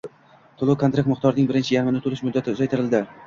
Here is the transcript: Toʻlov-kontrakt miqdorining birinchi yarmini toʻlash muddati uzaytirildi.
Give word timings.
Toʻlov-kontrakt 0.61 1.11
miqdorining 1.11 1.51
birinchi 1.51 1.77
yarmini 1.77 2.03
toʻlash 2.07 2.27
muddati 2.31 2.57
uzaytirildi. 2.57 3.03